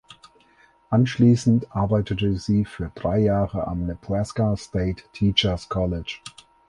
[0.89, 6.21] Anschließend arbeitete sie für drei Jahre am Nebraska State Teachers College.